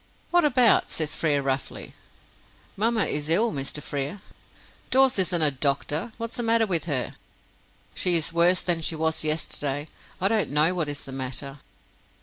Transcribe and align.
"What 0.31 0.43
about?" 0.43 0.89
says 0.89 1.15
Frere 1.15 1.43
roughly. 1.43 1.93
"Mamma 2.75 3.05
is 3.05 3.29
ill, 3.29 3.51
Mr. 3.51 3.83
Frere." 3.83 4.19
"Dawes 4.89 5.19
isn't 5.19 5.41
a 5.43 5.51
doctor. 5.51 6.11
What's 6.17 6.37
the 6.37 6.41
matter 6.41 6.65
with 6.65 6.85
her?" 6.85 7.13
"She 7.93 8.15
is 8.15 8.33
worse 8.33 8.61
than 8.63 8.81
she 8.81 8.95
was 8.95 9.23
yesterday. 9.23 9.87
I 10.19 10.27
don't 10.27 10.49
know 10.49 10.73
what 10.73 10.89
is 10.89 11.03
the 11.03 11.11
matter." 11.11 11.59